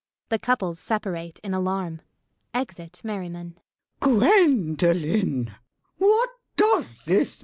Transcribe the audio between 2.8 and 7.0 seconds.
Merriman.] LADY BRACKNELL. Gwendolen! What does